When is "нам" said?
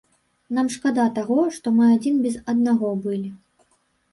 0.57-0.69